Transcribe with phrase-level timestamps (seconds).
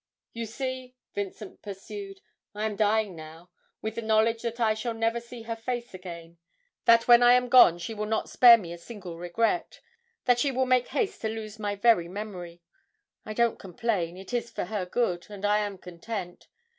[0.33, 2.21] 'You see,' Vincent pursued,
[2.55, 3.51] 'I am dying now,
[3.83, 6.39] with the knowledge that I shall never see her face again;
[6.85, 9.79] that when I am gone she will not spare me a single regret,
[10.25, 12.63] that she will make haste to lose my very memory.
[13.27, 16.47] I don't complain, it is for her good, and I am content.